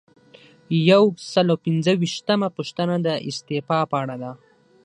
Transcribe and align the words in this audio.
یو 0.89 1.03
سل 1.31 1.47
او 1.53 1.57
پنځه 1.65 1.91
ویشتمه 2.01 2.47
پوښتنه 2.57 2.95
د 3.05 3.07
استعفا 3.29 3.79
په 3.91 3.95
اړه 4.01 4.15
ده. 4.23 4.31